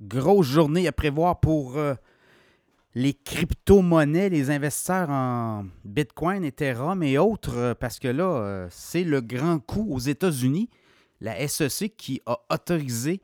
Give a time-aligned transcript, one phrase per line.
[0.00, 1.94] grosse journée à prévoir pour euh,
[2.94, 9.04] les crypto-monnaies, les investisseurs en Bitcoin, Ethereum et autres, euh, parce que là, euh, c'est
[9.04, 10.68] le grand coup aux États-Unis.
[11.20, 13.20] La SEC qui a autorisé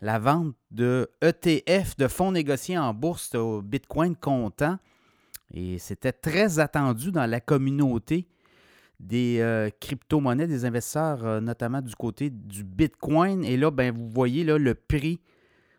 [0.00, 4.78] la vente de ETF, de fonds négociés en bourse au Bitcoin comptant.
[5.54, 8.26] Et c'était très attendu dans la communauté
[8.98, 13.44] des crypto-monnaies, des investisseurs, notamment du côté du Bitcoin.
[13.44, 15.20] Et là, ben, vous voyez là, le prix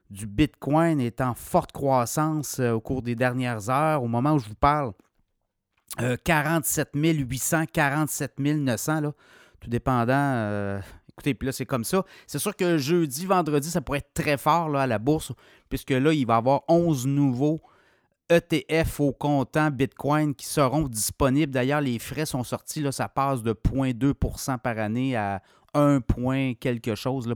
[0.10, 4.04] du Bitcoin est en forte croissance euh, au cours des dernières heures.
[4.04, 4.94] Au moment où je vous parle,
[6.24, 9.14] 47 800, 47 900, là,
[9.60, 10.14] tout dépendant.
[10.14, 12.06] Euh, écoutez, puis là, c'est comme ça.
[12.28, 15.32] C'est sûr que jeudi, vendredi, ça pourrait être très fort là, à la bourse,
[15.70, 17.62] puisque là, il va y avoir 11 nouveaux
[18.30, 21.54] ETF au comptant Bitcoin qui seront disponibles.
[21.54, 25.42] D'ailleurs, les frais sont sortis, là, ça passe de 0,2% par année à
[25.74, 27.36] 1 point quelque chose, le.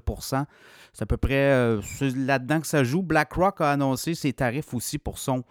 [0.94, 1.81] C'est à peu près euh,
[2.16, 3.02] là-dedans que ça joue.
[3.02, 5.44] BlackRock a annoncé ses tarifs aussi pour son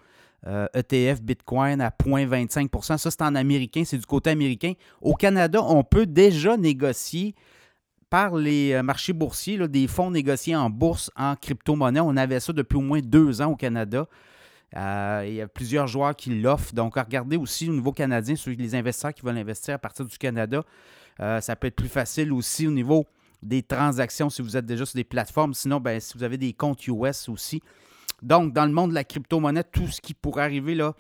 [0.45, 4.73] ETF euh, e Bitcoin à 0,25% Ça, c'est en américain, c'est du côté américain.
[5.01, 7.35] Au Canada, on peut déjà négocier
[8.09, 12.01] par les euh, marchés boursiers des fonds négociés en bourse en crypto-monnaie.
[12.01, 14.07] On avait ça depuis au moins deux ans au Canada.
[14.75, 16.75] Il y a plusieurs joueurs qui l'offrent.
[16.75, 20.17] Donc, regardez aussi au niveau canadien, sur les investisseurs qui veulent investir à partir du
[20.17, 20.65] Canada.
[21.19, 23.07] ça peut être plus facile aussi au niveau
[23.43, 25.55] des transactions si vous êtes déjà sur des plateformes.
[25.55, 27.63] Sinon, ben, si vous avez des comptes US aussi.
[28.23, 30.95] Donc, dans le monde de la crypto-monnaie, tout ce qui pourrait arriver là,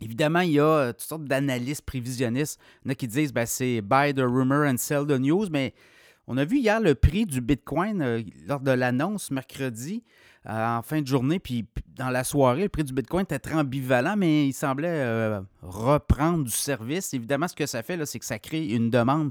[0.00, 2.58] Évidemment, il y a euh, toutes sortes d'analystes prévisionnistes.
[2.84, 5.46] Il y en a qui disent ben, c'est buy the rumor and sell the news,
[5.50, 5.72] mais
[6.26, 10.82] on a vu hier le prix du Bitcoin euh, lors de l'annonce mercredi euh, en
[10.82, 14.48] fin de journée, puis dans la soirée, le prix du Bitcoin était très ambivalent, mais
[14.48, 17.14] il semblait reprendre du service.
[17.14, 19.30] Évidemment, ce que ça fait, c'est que ça crée une demande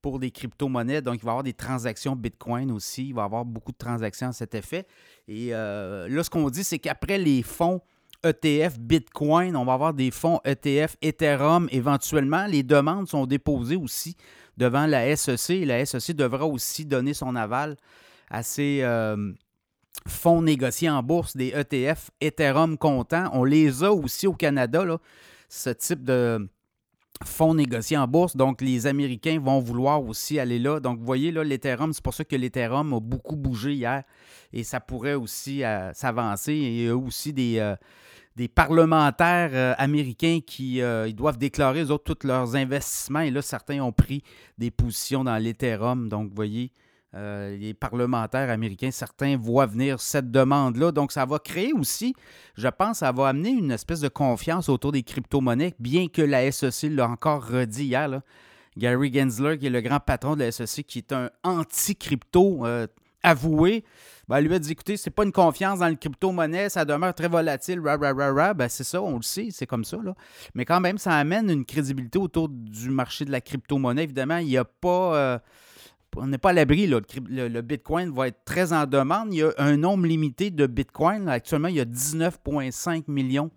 [0.00, 1.02] pour des crypto-monnaies.
[1.02, 3.08] Donc, il va y avoir des transactions Bitcoin aussi.
[3.08, 4.86] Il va y avoir beaucoup de transactions à cet effet.
[5.28, 7.80] Et euh, là, ce qu'on dit, c'est qu'après les fonds
[8.24, 12.46] ETF Bitcoin, on va avoir des fonds ETF Ethereum éventuellement.
[12.46, 14.16] Les demandes sont déposées aussi
[14.56, 15.64] devant la SEC.
[15.64, 17.76] La SEC devra aussi donner son aval
[18.30, 19.32] à ces euh,
[20.06, 23.30] fonds négociés en bourse, des ETF Ethereum comptants.
[23.32, 24.84] On les a aussi au Canada,
[25.48, 26.48] ce type de
[27.24, 28.36] fonds négociés en bourse.
[28.36, 30.80] Donc, les Américains vont vouloir aussi aller là.
[30.80, 34.04] Donc, vous voyez, là, l'Ethereum, c'est pour ça que l'Ethereum a beaucoup bougé hier
[34.52, 36.54] et ça pourrait aussi euh, s'avancer.
[36.54, 37.76] Il y a aussi des, euh,
[38.54, 40.80] parlementaires euh, américains qui
[41.12, 43.20] doivent déclarer, eux tous leurs investissements.
[43.20, 44.22] Et là, certains ont pris
[44.56, 46.08] des positions dans l'Ethereum.
[46.08, 46.72] Donc, vous voyez,
[47.14, 50.92] euh, les parlementaires américains, certains voient venir cette demande-là.
[50.92, 52.14] Donc, ça va créer aussi,
[52.56, 56.50] je pense, ça va amener une espèce de confiance autour des crypto-monnaies, bien que la
[56.52, 58.20] SEC l'a encore redit hier.
[58.76, 62.86] Gary Gensler, qui est le grand patron de la SEC, qui est un anti-crypto euh,
[63.24, 63.84] avoué,
[64.28, 67.26] ben, lui a dit écoutez, c'est pas une confiance dans le crypto-monnaie, ça demeure très
[67.26, 69.98] volatile, rah, rah, rah, Ben, c'est ça, on le sait, c'est comme ça.
[70.00, 70.14] Là.
[70.54, 74.04] Mais quand même, ça amène une crédibilité autour du marché de la crypto-monnaie.
[74.04, 75.16] Évidemment, il n'y a pas.
[75.16, 75.38] Euh,
[76.16, 76.86] on n'est pas à l'abri.
[76.86, 79.32] Le, Bitcoin va être très en demande.
[79.32, 81.28] Il y a un nombre limité de Bitcoin.
[81.28, 83.50] Actuellement, il y a 19,5 millions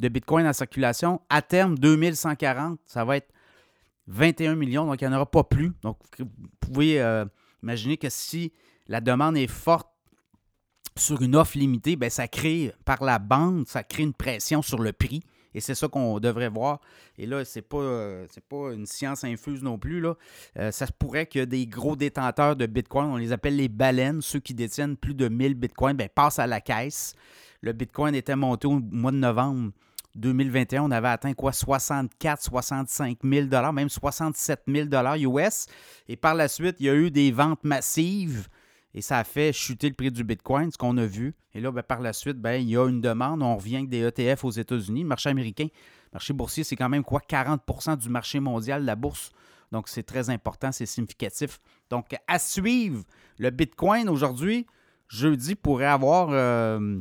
[0.00, 1.20] de Bitcoin en circulation.
[1.28, 3.32] À terme, 2140, ça va être
[4.08, 4.86] 21 millions.
[4.86, 5.72] Donc, il n'y en aura pas plus.
[5.82, 6.26] Donc, vous
[6.60, 7.24] pouvez euh,
[7.62, 8.52] imaginer que si
[8.86, 9.88] la demande est forte
[10.96, 14.80] sur une offre limitée, bien, ça crée par la bande, ça crée une pression sur
[14.80, 15.22] le prix.
[15.54, 16.80] Et c'est ça qu'on devrait voir.
[17.18, 20.00] Et là, c'est pas, euh, pas une science infuse non plus.
[20.00, 20.14] Là.
[20.58, 24.20] Euh, ça se pourrait que des gros détenteurs de Bitcoin, on les appelle les baleines,
[24.20, 27.14] ceux qui détiennent plus de 1000 Bitcoins, ben, passent à la caisse.
[27.60, 29.70] Le Bitcoin était monté au mois de novembre
[30.16, 31.52] 2021, on avait atteint quoi?
[31.52, 35.66] 64, 65 000 même 67 000 US.
[36.08, 38.48] Et par la suite, il y a eu des ventes massives
[38.94, 41.34] et ça a fait chuter le prix du Bitcoin, ce qu'on a vu.
[41.52, 43.42] Et là, ben, par la suite, ben, il y a une demande.
[43.42, 45.02] On revient avec des ETF aux États-Unis.
[45.02, 48.94] Le marché américain, le marché boursier, c'est quand même quoi 40% du marché mondial, la
[48.94, 49.30] bourse.
[49.72, 51.58] Donc, c'est très important, c'est significatif.
[51.90, 53.02] Donc, à suivre,
[53.38, 54.66] le Bitcoin aujourd'hui,
[55.08, 57.00] jeudi, pourrait avoir euh,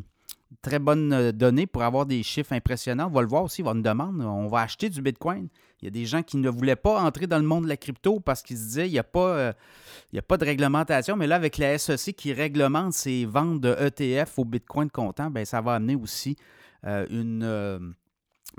[0.61, 3.07] très bonnes données pour avoir des chiffres impressionnants.
[3.07, 4.21] On va le voir aussi, il va une demande.
[4.21, 5.47] On va acheter du Bitcoin.
[5.81, 7.77] Il y a des gens qui ne voulaient pas entrer dans le monde de la
[7.77, 9.53] crypto parce qu'ils se disaient il n'y a, pas, euh,
[10.15, 11.17] a pas de réglementation.
[11.17, 15.43] Mais là, avec la SEC qui réglemente ces ventes de ETF au Bitcoin comptant, ben,
[15.43, 16.37] ça va amener aussi
[16.85, 17.05] euh.
[17.11, 17.79] Euh,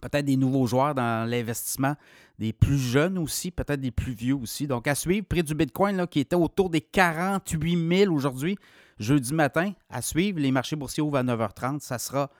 [0.03, 1.95] peut-être des nouveaux joueurs dans l'investissement,
[2.39, 4.67] des plus jeunes aussi, peut-être des plus vieux aussi.
[4.67, 8.59] Donc, à suivre, prix du Bitcoin qui était autour des 48 000 aujourd'hui,
[8.99, 9.73] jeudi matin.
[9.89, 11.81] À suivre, les marchés boursiers ouvrent à 9h30.
[11.81, 12.31] Ça sera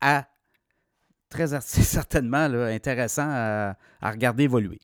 [0.00, 0.26] à
[1.28, 4.80] très certainement intéressant à, regarder évoluer.